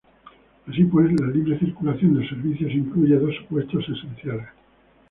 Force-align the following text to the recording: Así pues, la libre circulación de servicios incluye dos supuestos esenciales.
Así 0.67 0.83
pues, 0.85 1.13
la 1.19 1.27
libre 1.27 1.59
circulación 1.59 2.15
de 2.19 2.27
servicios 2.27 2.71
incluye 2.71 3.17
dos 3.19 3.35
supuestos 3.35 3.87
esenciales. 3.87 4.47